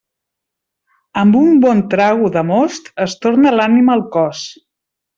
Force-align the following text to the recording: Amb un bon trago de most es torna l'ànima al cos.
Amb 1.25 1.37
un 1.41 1.61
bon 1.67 1.85
trago 1.93 2.33
de 2.39 2.45
most 2.55 2.93
es 3.09 3.17
torna 3.27 3.57
l'ànima 3.61 3.99
al 4.01 4.07
cos. 4.21 4.47